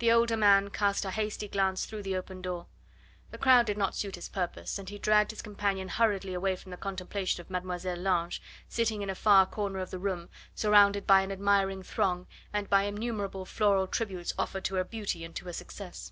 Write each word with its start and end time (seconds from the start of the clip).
The 0.00 0.10
older 0.10 0.36
man 0.36 0.70
cast 0.70 1.04
a 1.04 1.12
hasty 1.12 1.46
glance 1.46 1.86
through 1.86 2.02
the 2.02 2.16
open 2.16 2.42
door. 2.42 2.66
The 3.30 3.38
crowd 3.38 3.66
did 3.66 3.78
not 3.78 3.94
suit 3.94 4.16
his 4.16 4.28
purpose, 4.28 4.80
and 4.80 4.88
he 4.88 4.98
dragged 4.98 5.30
his 5.30 5.42
companion 5.42 5.86
hurriedly 5.86 6.34
away 6.34 6.56
from 6.56 6.72
the 6.72 6.76
contemplation 6.76 7.40
of 7.40 7.48
Mlle. 7.50 7.94
Lange, 7.96 8.40
sitting 8.68 9.00
in 9.00 9.08
a 9.10 9.14
far 9.14 9.46
corner 9.46 9.78
of 9.78 9.92
the 9.92 10.00
room, 10.00 10.28
surrounded 10.56 11.06
by 11.06 11.20
an 11.20 11.30
admiring 11.30 11.84
throng, 11.84 12.26
and 12.52 12.68
by 12.68 12.82
innumerable 12.82 13.44
floral 13.44 13.86
tributes 13.86 14.34
offered 14.36 14.64
to 14.64 14.74
her 14.74 14.82
beauty 14.82 15.24
and 15.24 15.36
to 15.36 15.44
her 15.44 15.52
success. 15.52 16.10